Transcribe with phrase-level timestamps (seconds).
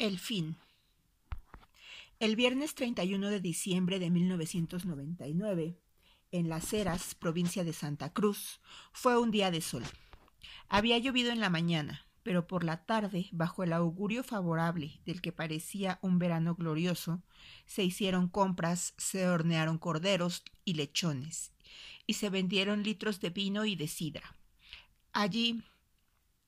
[0.00, 0.56] El fin.
[2.20, 5.78] El viernes 31 de diciembre de 1999,
[6.30, 9.84] en Las Heras, provincia de Santa Cruz, fue un día de sol.
[10.70, 15.32] Había llovido en la mañana, pero por la tarde, bajo el augurio favorable del que
[15.32, 17.22] parecía un verano glorioso,
[17.66, 21.52] se hicieron compras, se hornearon corderos y lechones,
[22.06, 24.34] y se vendieron litros de vino y de sidra.
[25.12, 25.62] Allí,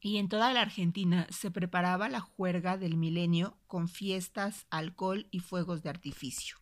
[0.04, 5.38] y en toda la Argentina se preparaba la juerga del milenio con fiestas, alcohol y
[5.38, 6.56] fuegos de artificio.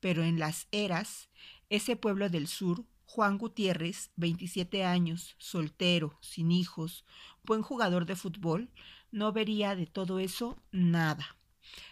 [0.00, 1.30] Pero en las eras,
[1.70, 7.04] ese pueblo del sur, Juan Gutiérrez, 27 años, soltero, sin hijos,
[7.44, 8.70] buen jugador de fútbol,
[9.12, 11.36] no vería de todo eso nada.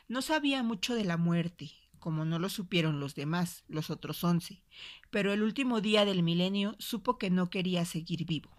[0.08, 1.70] No sabía mucho de la muerte,
[2.00, 4.64] como no lo supieron los demás, los otros once,
[5.10, 8.50] pero el último día del milenio supo que no quería seguir vivo.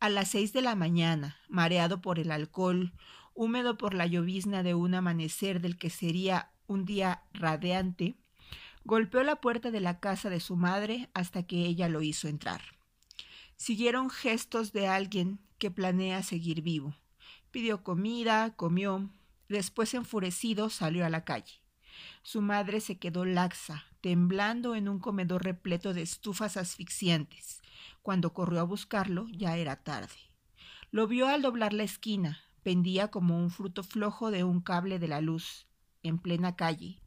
[0.00, 2.92] A las seis de la mañana, mareado por el alcohol,
[3.34, 8.14] húmedo por la llovizna de un amanecer del que sería un día radiante,
[8.84, 12.62] golpeó la puerta de la casa de su madre hasta que ella lo hizo entrar.
[13.56, 16.94] Siguieron gestos de alguien que planea seguir vivo.
[17.50, 19.10] Pidió comida, comió,
[19.48, 21.60] después enfurecido salió a la calle.
[22.22, 27.62] Su madre se quedó laxa, temblando en un comedor repleto de estufas asfixiantes.
[28.02, 30.14] Cuando corrió a buscarlo ya era tarde.
[30.90, 35.08] Lo vio al doblar la esquina, pendía como un fruto flojo de un cable de
[35.08, 35.66] la luz,
[36.02, 37.00] en plena calle.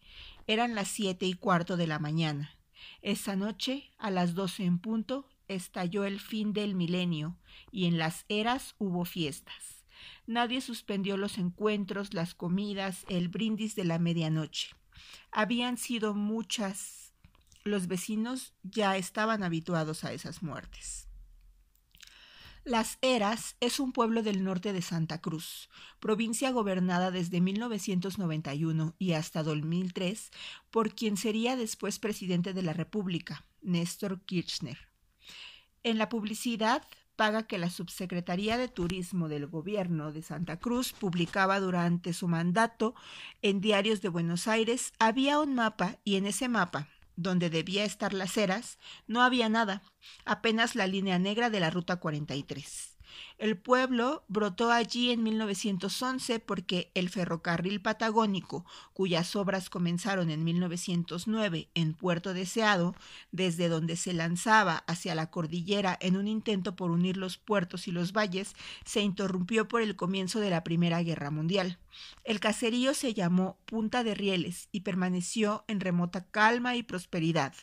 [0.47, 2.58] Eran las siete y cuarto de la mañana.
[3.02, 7.38] Esa noche, a las doce en punto, estalló el fin del milenio,
[7.72, 9.86] y en las eras hubo fiestas.
[10.25, 14.75] Nadie suspendió los encuentros, las comidas, el brindis de la medianoche.
[15.32, 17.02] Habían sido muchas
[17.64, 21.08] los vecinos ya estaban habituados a esas muertes.
[22.64, 25.68] Las Heras es un pueblo del norte de Santa Cruz,
[26.00, 30.30] provincia gobernada desde 1991 y hasta 2003
[30.70, 34.78] por quien sería después presidente de la República, Néstor Kirchner.
[35.81, 36.88] En la publicidad
[37.22, 42.96] paga que la Subsecretaría de Turismo del Gobierno de Santa Cruz publicaba durante su mandato
[43.44, 48.16] en diarios de Buenos Aires había un mapa y en ese mapa donde debía estar
[48.16, 49.84] las eras, no había nada,
[50.26, 52.98] apenas la línea negra de la Ruta 43.
[53.41, 61.68] El pueblo brotó allí en 1911 porque el ferrocarril patagónico, cuyas obras comenzaron en 1909
[61.74, 62.94] en Puerto Deseado,
[63.31, 67.91] desde donde se lanzaba hacia la cordillera en un intento por unir los puertos y
[67.91, 68.53] los valles,
[68.85, 71.80] se interrumpió por el comienzo de la Primera Guerra Mundial.
[72.24, 77.53] El caserío se llamó Punta de Rieles y permaneció en remota calma y prosperidad,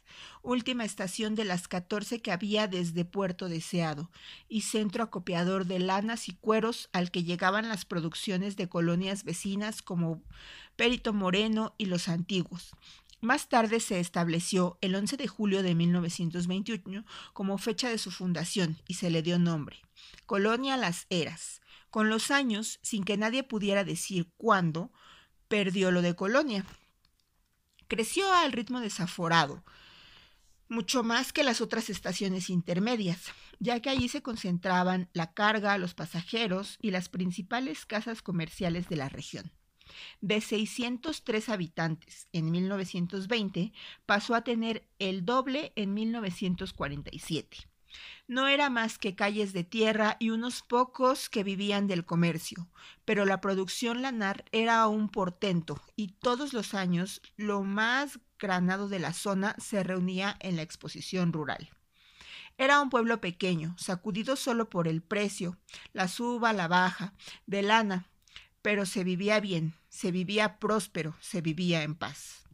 [0.43, 4.11] última estación de las catorce que había desde Puerto Deseado,
[4.49, 9.83] y centro acopiador de lanas y cueros al que llegaban las producciones de colonias vecinas
[9.83, 10.23] como
[10.77, 12.73] Perito Moreno y Los Antiguos.
[13.21, 18.81] Más tarde se estableció el 11 de julio de 1921 como fecha de su fundación
[18.87, 19.83] y se le dio nombre,
[20.27, 21.61] Colonia Las Eras.
[21.91, 24.93] Con los años, sin que nadie pudiera decir cuándo,
[25.49, 26.65] perdió lo de colonia.
[27.89, 29.65] Creció al ritmo desaforado,
[30.69, 35.95] mucho más que las otras estaciones intermedias, ya que allí se concentraban la carga, los
[35.95, 39.53] pasajeros y las principales casas comerciales de la región.
[40.21, 43.73] De 603 habitantes en 1920,
[44.07, 47.69] pasó a tener el doble en 1947.
[48.27, 52.69] No era más que calles de tierra y unos pocos que vivían del comercio,
[53.07, 58.99] pero la producción lanar era un portento y todos los años lo más granado de
[58.99, 61.71] la zona se reunía en la exposición rural.
[62.57, 65.57] Era un pueblo pequeño, sacudido solo por el precio,
[65.93, 67.13] la suba, la baja,
[67.47, 68.07] de lana,
[68.63, 72.45] pero se vivía bien, se vivía próspero, se vivía en paz.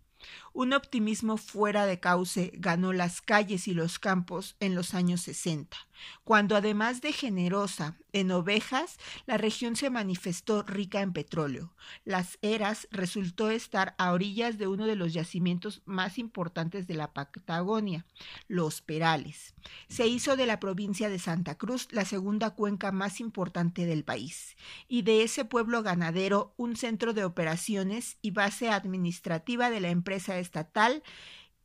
[0.56, 5.76] Un optimismo fuera de cauce ganó las calles y los campos en los años 60,
[6.22, 11.74] cuando además de generosa en ovejas, la región se manifestó rica en petróleo.
[12.04, 17.12] Las Eras resultó estar a orillas de uno de los yacimientos más importantes de la
[17.12, 18.06] Patagonia,
[18.46, 19.54] Los Perales.
[19.88, 24.56] Se hizo de la provincia de Santa Cruz la segunda cuenca más importante del país,
[24.86, 30.38] y de ese pueblo ganadero un centro de operaciones y base administrativa de la empresa
[30.44, 31.02] estatal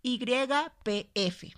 [0.02, 1.54] YPF.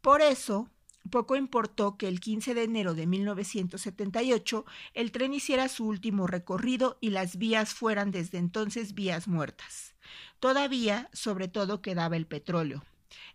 [0.00, 0.70] Por eso,
[1.10, 4.64] poco importó que el 15 de enero de 1978
[4.94, 9.94] el tren hiciera su último recorrido y las vías fueran desde entonces vías muertas.
[10.38, 12.84] Todavía, sobre todo, quedaba el petróleo.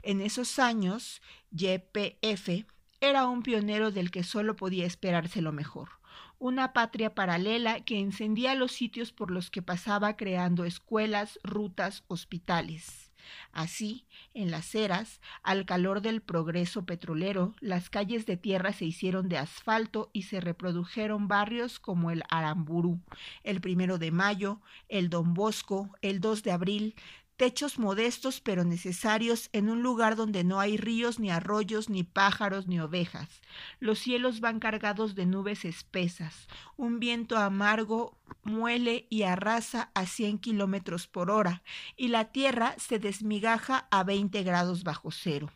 [0.02, 1.22] En esos años,
[1.52, 2.66] YPF
[3.02, 5.90] era un pionero del que solo podía esperarse lo mejor
[6.38, 13.05] una patria paralela que encendía los sitios por los que pasaba creando escuelas, rutas, hospitales.
[13.51, 19.30] Así, en las eras, al calor del progreso petrolero, las calles de tierra se hicieron
[19.30, 23.00] de asfalto y se reprodujeron barrios como el Aramburú,
[23.44, 26.95] el primero de mayo, el Don Bosco, el 2 de abril,
[27.38, 32.68] techos modestos pero necesarios en un lugar donde no hay ríos, ni arroyos, ni pájaros,
[32.68, 33.42] ni ovejas.
[33.80, 36.48] Los cielos van cargados de nubes espesas.
[36.78, 41.64] Un viento amargo muele y arrasa a cien kilómetros por hora,
[41.96, 45.52] y la tierra se desmigaja a veinte grados bajo cero.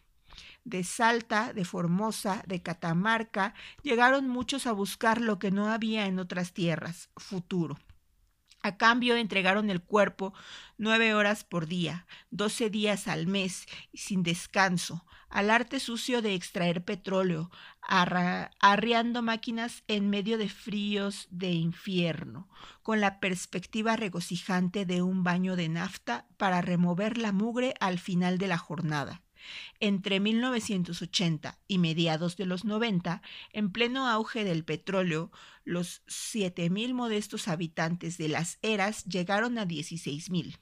[0.65, 6.19] De Salta, de Formosa, de Catamarca, llegaron muchos a buscar lo que no había en
[6.19, 7.77] otras tierras, futuro.
[8.61, 10.33] A cambio entregaron el cuerpo
[10.77, 16.83] nueve horas por día, doce días al mes, sin descanso, al arte sucio de extraer
[16.83, 17.51] petróleo,
[17.81, 22.49] arriando máquinas en medio de fríos de infierno,
[22.81, 28.37] con la perspectiva regocijante de un baño de nafta para remover la mugre al final
[28.37, 29.21] de la jornada.
[29.79, 33.21] Entre 1980 y mediados de los 90,
[33.53, 35.31] en pleno auge del petróleo,
[35.63, 40.57] los 7.000 modestos habitantes de las eras llegaron a 16.000.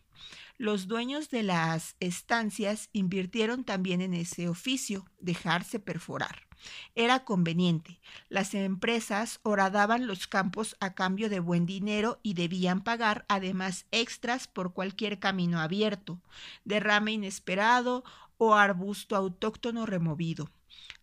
[0.57, 6.47] Los dueños de las estancias invirtieron también en ese oficio, dejarse perforar.
[6.95, 7.99] Era conveniente.
[8.29, 14.47] Las empresas horadaban los campos a cambio de buen dinero y debían pagar además extras
[14.47, 16.19] por cualquier camino abierto,
[16.65, 18.03] derrame inesperado
[18.37, 20.49] o arbusto autóctono removido.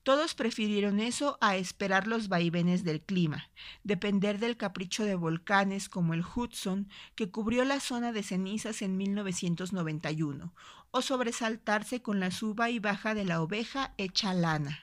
[0.03, 3.51] Todos prefirieron eso a esperar los vaivenes del clima,
[3.85, 8.99] depender del capricho de volcanes como el Hudson, que cubrió la zona de cenizas en
[8.99, 10.55] 1991,
[10.91, 14.81] o sobresaltarse con la suba y baja de la oveja hecha lana.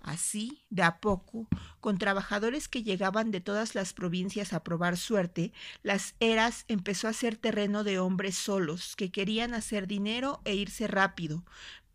[0.00, 1.48] Así, de a poco,
[1.80, 5.52] con trabajadores que llegaban de todas las provincias a probar suerte,
[5.82, 10.86] las eras empezó a ser terreno de hombres solos, que querían hacer dinero e irse
[10.86, 11.44] rápido,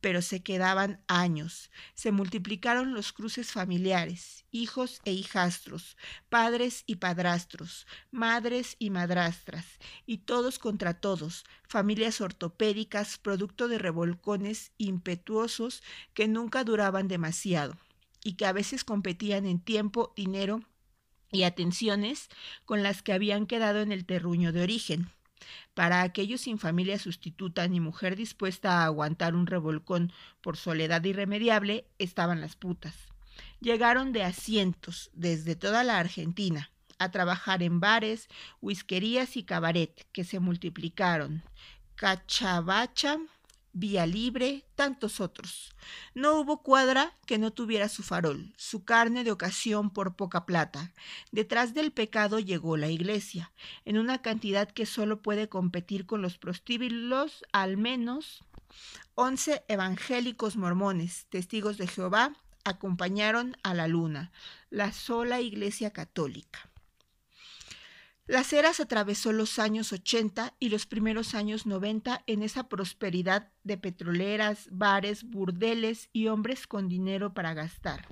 [0.01, 1.71] pero se quedaban años.
[1.93, 5.95] Se multiplicaron los cruces familiares, hijos e hijastros,
[6.27, 9.65] padres y padrastros, madres y madrastras,
[10.05, 15.83] y todos contra todos, familias ortopédicas, producto de revolcones impetuosos
[16.13, 17.77] que nunca duraban demasiado
[18.23, 20.61] y que a veces competían en tiempo, dinero
[21.31, 22.29] y atenciones
[22.65, 25.09] con las que habían quedado en el terruño de origen.
[25.73, 30.11] Para aquellos sin familia sustituta ni mujer dispuesta a aguantar un revolcón
[30.41, 32.95] por soledad irremediable, estaban las putas.
[33.59, 38.27] Llegaron de asientos desde toda la Argentina a trabajar en bares,
[38.61, 41.43] whiskerías y cabaret que se multiplicaron.
[41.95, 43.17] Cachabacha,
[43.73, 45.73] Vía Libre, tantos otros.
[46.13, 50.91] No hubo cuadra que no tuviera su farol, su carne de ocasión por poca plata.
[51.31, 53.51] Detrás del pecado llegó la iglesia,
[53.85, 58.43] en una cantidad que solo puede competir con los prostíbulos, al menos
[59.15, 62.33] once evangélicos mormones, testigos de Jehová,
[62.63, 64.31] acompañaron a la luna,
[64.69, 66.70] la sola iglesia católica.
[68.27, 73.77] Las Heras atravesó los años 80 y los primeros años 90 en esa prosperidad de
[73.77, 78.07] petroleras, bares, burdeles y hombres con dinero para gastar.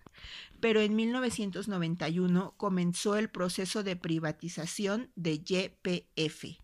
[0.59, 6.59] Pero en 1991 comenzó el proceso de privatización de YPF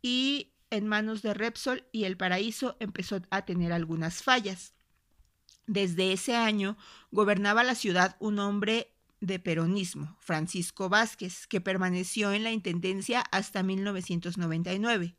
[0.00, 4.72] y en manos de Repsol y El Paraíso empezó a tener algunas fallas.
[5.66, 6.78] Desde ese año
[7.10, 13.62] gobernaba la ciudad un hombre de peronismo, Francisco Vázquez, que permaneció en la Intendencia hasta
[13.62, 15.16] 1999.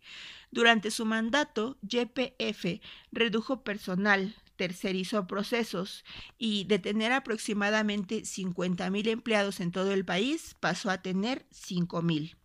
[0.52, 2.82] Durante su mandato, YPF
[3.12, 6.04] redujo personal, tercerizó procesos
[6.38, 12.36] y de tener aproximadamente 50.000 empleados en todo el país, pasó a tener 5.000.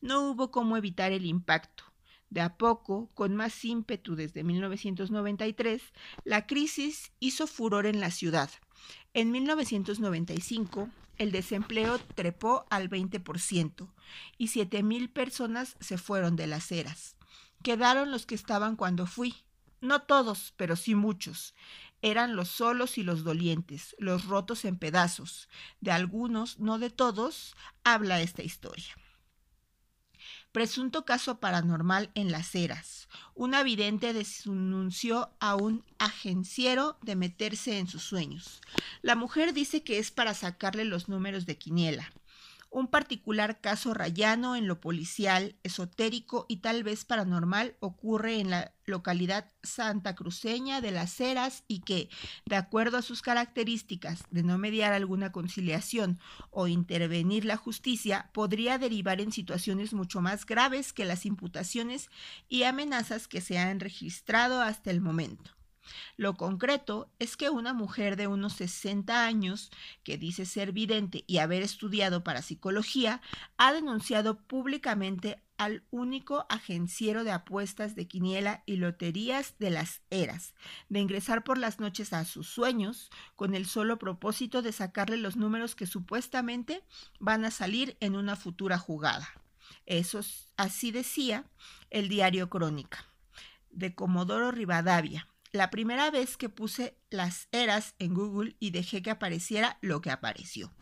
[0.00, 1.84] No hubo cómo evitar el impacto.
[2.30, 5.80] De a poco, con más ímpetu desde 1993,
[6.24, 8.50] la crisis hizo furor en la ciudad.
[9.12, 10.88] En 1995,
[11.18, 13.88] el desempleo trepó al 20%
[14.38, 17.16] y 7.000 personas se fueron de las eras.
[17.62, 19.34] Quedaron los que estaban cuando fui.
[19.80, 21.54] No todos, pero sí muchos.
[22.02, 25.48] Eran los solos y los dolientes, los rotos en pedazos.
[25.80, 28.94] De algunos, no de todos, habla esta historia.
[30.54, 33.08] Presunto caso paranormal en las eras.
[33.34, 38.60] Una vidente denunció a un agenciero de meterse en sus sueños.
[39.02, 42.12] La mujer dice que es para sacarle los números de quiniela.
[42.74, 48.74] Un particular caso rayano en lo policial, esotérico y tal vez paranormal ocurre en la
[48.84, 52.08] localidad santa cruceña de las Heras y que,
[52.46, 56.18] de acuerdo a sus características de no mediar alguna conciliación
[56.50, 62.10] o intervenir la justicia, podría derivar en situaciones mucho más graves que las imputaciones
[62.48, 65.52] y amenazas que se han registrado hasta el momento.
[66.16, 69.70] Lo concreto es que una mujer de unos 60 años,
[70.02, 73.20] que dice ser vidente y haber estudiado para psicología,
[73.56, 80.54] ha denunciado públicamente al único agenciero de apuestas de quiniela y loterías de las eras,
[80.88, 85.36] de ingresar por las noches a sus sueños con el solo propósito de sacarle los
[85.36, 86.82] números que supuestamente
[87.20, 89.28] van a salir en una futura jugada.
[89.86, 90.20] Eso
[90.56, 91.44] así decía
[91.90, 93.06] el diario Crónica
[93.70, 99.10] de Comodoro Rivadavia, la primera vez que puse las eras en Google y dejé que
[99.12, 100.74] apareciera lo que apareció.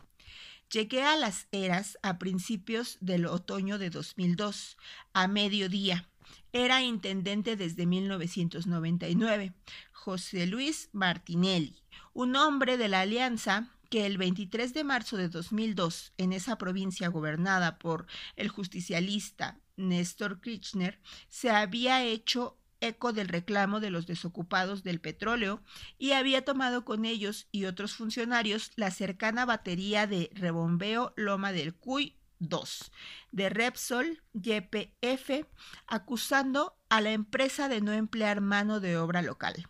[0.71, 4.77] Llegué a las eras a principios del otoño de 2002,
[5.13, 6.09] a mediodía.
[6.53, 9.53] Era intendente desde 1999,
[9.91, 16.13] José Luis Martinelli, un hombre de la Alianza que el 23 de marzo de 2002,
[16.17, 23.79] en esa provincia gobernada por el justicialista Néstor Kirchner, se había hecho eco del reclamo
[23.79, 25.61] de los desocupados del petróleo
[25.97, 31.73] y había tomado con ellos y otros funcionarios la cercana batería de rebombeo Loma del
[31.73, 32.91] Cuy 2
[33.31, 35.45] de Repsol YPF
[35.87, 39.67] acusando a la empresa de no emplear mano de obra local.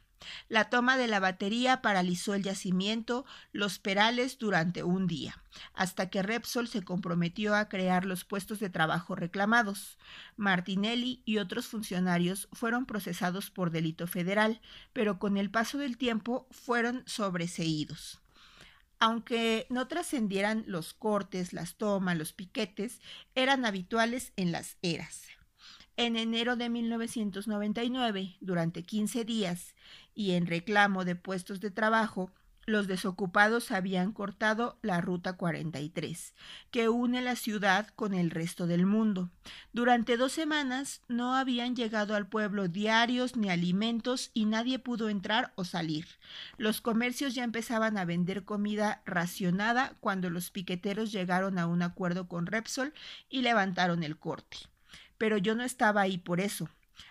[0.50, 5.42] La toma de la batería paralizó el yacimiento Los Perales durante un día,
[5.74, 9.98] hasta que Repsol se comprometió a crear los puestos de trabajo reclamados.
[10.38, 14.62] Martinelli y otros funcionarios fueron procesados por delito federal,
[14.94, 18.20] pero con el paso del tiempo fueron sobreseídos.
[19.00, 23.02] Aunque no trascendieran los cortes, las tomas, los piquetes,
[23.36, 25.24] eran habituales en las eras.
[25.96, 29.76] En enero de 1999, durante 15 días,
[30.16, 32.32] y en reclamo de puestos de trabajo,
[32.66, 36.34] los desocupados habían cortado la Ruta 43,
[36.72, 39.30] que une la ciudad con el resto del mundo.
[39.72, 45.52] Durante dos semanas no habían llegado al pueblo diarios ni alimentos y nadie pudo entrar
[45.56, 46.08] o salir.
[46.58, 52.28] Los comercios ya empezaban a vender comida racionada cuando los piqueteros llegaron a un acuerdo
[52.28, 52.94] con Repsol
[53.30, 54.73] y levantaron el corte
[55.24, 56.68] pero yo no estaba ahí por eso.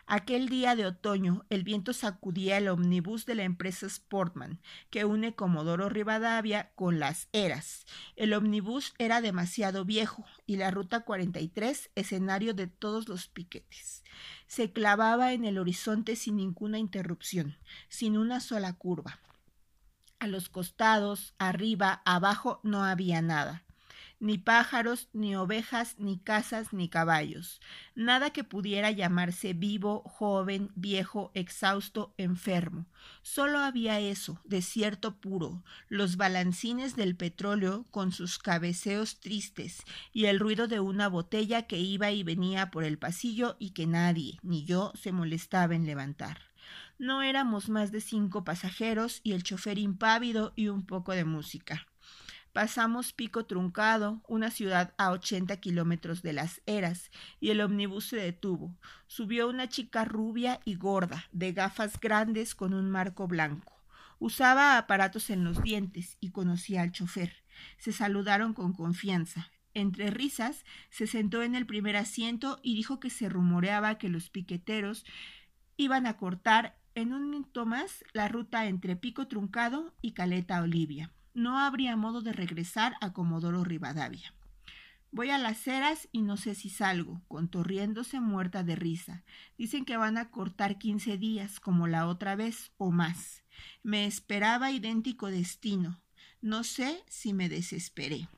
[0.07, 5.35] Aquel día de otoño, el viento sacudía el omnibus de la empresa Sportman, que une
[5.35, 7.87] Comodoro Rivadavia con las Eras.
[8.15, 14.05] El omnibus era demasiado viejo y la ruta 43 escenario de todos los piquetes.
[14.47, 17.57] Se clavaba en el horizonte sin ninguna interrupción,
[17.89, 19.21] sin una sola curva.
[20.19, 23.65] A los costados, arriba, abajo no había nada
[24.23, 27.61] ni pájaros, ni ovejas, ni casas, ni caballos,
[27.97, 32.87] nada que pudiera llamarse vivo, joven, viejo, exhausto, enfermo.
[33.23, 40.39] Solo había eso, desierto puro, los balancines del petróleo con sus cabeceos tristes y el
[40.39, 44.65] ruido de una botella que iba y venía por el pasillo y que nadie, ni
[44.65, 46.39] yo, se molestaba en levantar.
[46.97, 51.89] No éramos más de cinco pasajeros y el chofer impávido y un poco de música.
[52.53, 58.17] Pasamos Pico Truncado, una ciudad a 80 kilómetros de las Eras, y el omnibus se
[58.17, 58.77] detuvo.
[59.07, 63.83] Subió una chica rubia y gorda, de gafas grandes con un marco blanco.
[64.19, 67.43] Usaba aparatos en los dientes y conocía al chofer.
[67.79, 69.51] Se saludaron con confianza.
[69.73, 74.29] Entre risas, se sentó en el primer asiento y dijo que se rumoreaba que los
[74.29, 75.07] piqueteros
[75.79, 81.11] iban a cortar en un minuto más la ruta entre Pico Truncado y Caleta Olivia
[81.35, 84.35] no habría modo de regresar a Comodoro Rivadavia.
[85.11, 89.25] Voy a las ceras y no sé si salgo, contorriéndose muerta de risa.
[89.59, 93.43] Dicen que van a cortar quince días, como la otra vez, o más.
[93.83, 96.01] Me esperaba idéntico destino.
[96.41, 98.29] No sé si me desesperé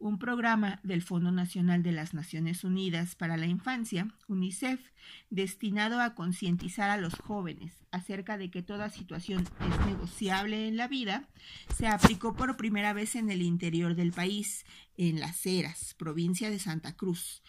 [0.00, 4.80] un programa del Fondo Nacional de las Naciones Unidas para la Infancia, UNICEF,
[5.28, 10.88] destinado a concientizar a los jóvenes acerca de que toda situación es negociable en la
[10.88, 11.28] vida,
[11.76, 14.64] se aplicó por primera vez en el interior del país,
[14.96, 17.42] en Las Heras, provincia de Santa Cruz,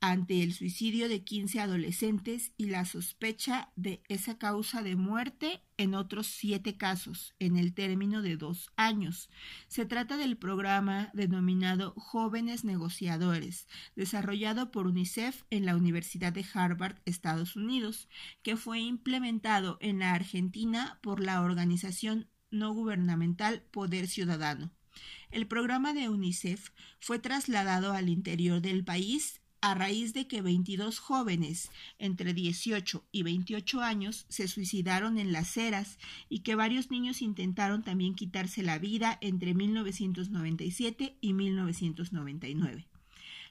[0.00, 5.94] ante el suicidio de 15 adolescentes y la sospecha de esa causa de muerte en
[5.94, 9.30] otros siete casos en el término de dos años.
[9.68, 16.96] Se trata del programa denominado Jóvenes Negociadores, desarrollado por UNICEF en la Universidad de Harvard,
[17.04, 18.08] Estados Unidos,
[18.42, 24.70] que fue implementado en la Argentina por la organización no gubernamental Poder Ciudadano.
[25.30, 31.00] El programa de UNICEF fue trasladado al interior del país a raíz de que 22
[31.00, 37.20] jóvenes entre 18 y 28 años se suicidaron en las eras y que varios niños
[37.20, 42.86] intentaron también quitarse la vida entre 1997 y 1999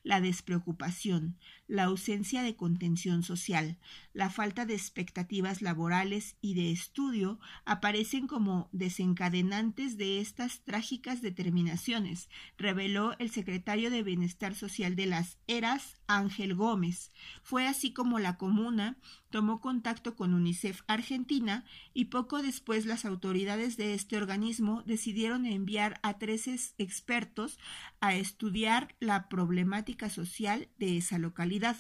[0.06, 1.36] la despreocupación,
[1.68, 3.80] la ausencia de contención social,
[4.14, 12.30] la falta de expectativas laborales y de estudio aparecen como desencadenantes de estas trágicas determinaciones,
[12.56, 17.12] reveló el secretario de Bienestar Social de las Eras, Ángel Gómez.
[17.42, 18.98] Fue así como la comuna
[19.32, 26.00] tomó contacto con UNICEF Argentina y poco después las autoridades de este organismo decidieron enviar
[26.04, 27.58] a tres expertos
[28.00, 31.78] a estudiar la problemática social de esa localidad.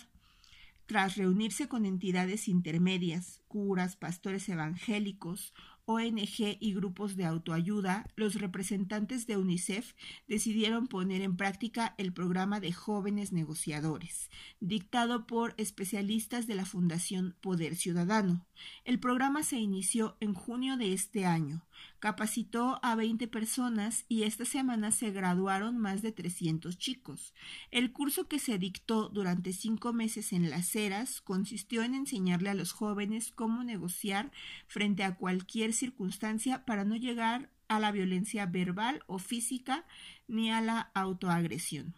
[0.85, 5.53] Tras reunirse con entidades intermedias, curas, pastores evangélicos,
[5.85, 9.93] ONG y grupos de autoayuda, los representantes de UNICEF
[10.27, 17.35] decidieron poner en práctica el programa de jóvenes negociadores, dictado por especialistas de la Fundación
[17.39, 18.45] Poder Ciudadano.
[18.83, 21.65] El programa se inició en junio de este año,
[21.99, 27.33] capacitó a 20 personas y esta semana se graduaron más de 300 chicos.
[27.71, 32.55] El curso que se dictó durante cinco meses en las eras consistió en enseñarle a
[32.55, 34.31] los jóvenes cómo negociar
[34.67, 39.85] frente a cualquier circunstancia para no llegar a la violencia verbal o física
[40.27, 41.95] ni a la autoagresión.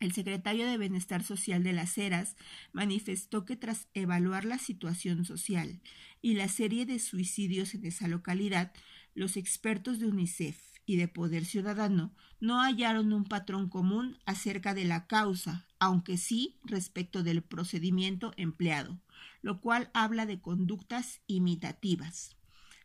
[0.00, 2.36] El secretario de Bienestar Social de las Heras
[2.72, 5.80] manifestó que tras evaluar la situación social
[6.20, 8.72] y la serie de suicidios en esa localidad,
[9.14, 14.84] los expertos de UNICEF y de Poder Ciudadano no hallaron un patrón común acerca de
[14.84, 19.00] la causa, aunque sí respecto del procedimiento empleado,
[19.40, 22.36] lo cual habla de conductas imitativas.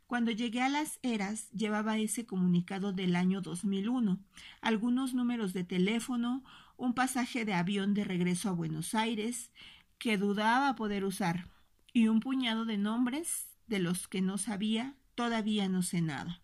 [0.07, 4.19] Cuando llegué a las eras llevaba ese comunicado del año 2001,
[4.59, 6.43] algunos números de teléfono,
[6.79, 9.51] un pasaje de avión de regreso a Buenos Aires,
[9.97, 11.49] que dudaba poder usar,
[11.91, 16.41] y un puñado de nombres de los que no sabía, todavía no sé nada.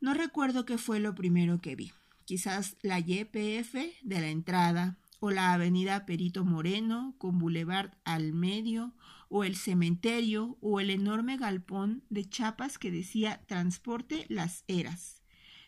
[0.00, 1.92] No recuerdo qué fue lo primero que vi.
[2.24, 8.92] Quizás la YPF de la entrada, o la avenida Perito Moreno, con Boulevard al medio,
[9.28, 15.21] o el cementerio, o el enorme galpón de chapas que decía Transporte Las Eras.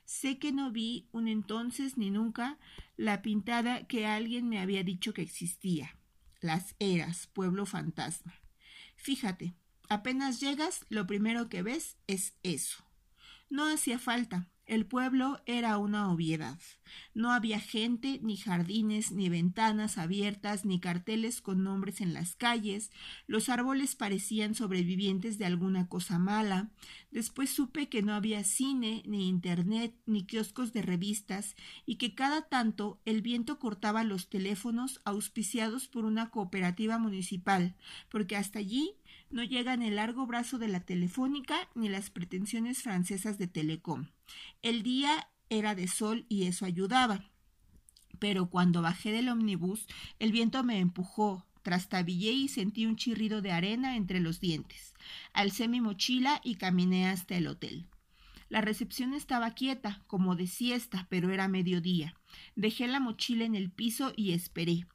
[0.04, 2.58] Sé que no vi un entonces ni nunca
[2.96, 5.96] la pintada que alguien me había dicho que existía.
[6.40, 8.34] Las Eras, pueblo fantasma.
[8.96, 9.54] Fíjate,
[9.88, 12.84] apenas llegas, lo primero que ves es eso.
[13.48, 14.50] No hacía falta.
[14.66, 16.58] El pueblo era una obviedad.
[17.12, 22.90] No había gente, ni jardines, ni ventanas abiertas, ni carteles con nombres en las calles.
[23.26, 26.70] Los árboles parecían sobrevivientes de alguna cosa mala.
[27.10, 32.48] Después supe que no había cine, ni internet, ni kioscos de revistas, y que cada
[32.48, 37.74] tanto el viento cortaba los teléfonos auspiciados por una cooperativa municipal,
[38.08, 38.94] porque hasta allí
[39.34, 44.06] no llegan el largo brazo de la telefónica ni las pretensiones francesas de Telecom.
[44.62, 47.32] El día era de sol y eso ayudaba.
[48.20, 49.88] Pero cuando bajé del omnibus,
[50.20, 54.94] el viento me empujó, trastabillé y sentí un chirrido de arena entre los dientes.
[55.32, 57.88] Alcé mi mochila y caminé hasta el hotel.
[58.48, 62.14] La recepción estaba quieta, como de siesta, pero era mediodía.
[62.54, 64.86] Dejé la mochila en el piso y esperé.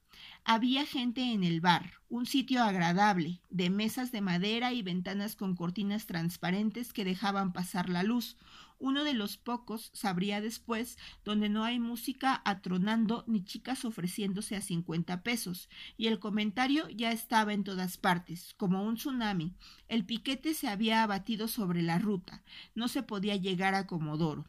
[0.43, 5.55] Había gente en el bar, un sitio agradable, de mesas de madera y ventanas con
[5.55, 8.35] cortinas transparentes que dejaban pasar la luz,
[8.79, 14.61] uno de los pocos, sabría después, donde no hay música atronando ni chicas ofreciéndose a
[14.61, 19.53] cincuenta pesos, y el comentario ya estaba en todas partes, como un tsunami.
[19.89, 22.41] El piquete se había abatido sobre la ruta,
[22.73, 24.45] no se podía llegar a Comodoro.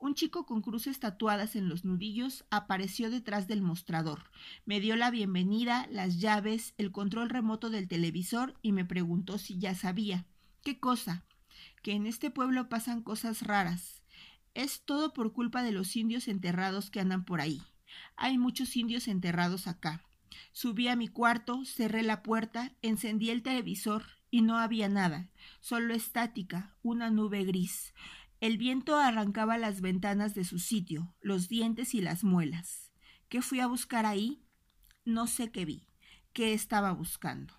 [0.00, 4.30] Un chico con cruces tatuadas en los nudillos apareció detrás del mostrador.
[4.64, 9.58] Me dio la bienvenida, las llaves, el control remoto del televisor y me preguntó si
[9.58, 10.24] ya sabía.
[10.62, 11.24] ¿Qué cosa?
[11.82, 14.04] Que en este pueblo pasan cosas raras.
[14.54, 17.60] Es todo por culpa de los indios enterrados que andan por ahí.
[18.14, 20.04] Hay muchos indios enterrados acá.
[20.52, 25.28] Subí a mi cuarto, cerré la puerta, encendí el televisor y no había nada,
[25.60, 27.94] solo estática, una nube gris.
[28.40, 32.92] El viento arrancaba las ventanas de su sitio, los dientes y las muelas.
[33.28, 34.44] ¿Qué fui a buscar ahí?
[35.04, 35.88] No sé qué vi.
[36.32, 37.54] ¿Qué estaba buscando?